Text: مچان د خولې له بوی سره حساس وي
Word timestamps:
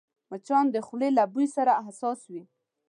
مچان 0.31 0.65
د 0.71 0.75
خولې 0.85 1.09
له 1.17 1.23
بوی 1.33 1.47
سره 1.55 1.71
حساس 1.87 2.19
وي 2.31 2.43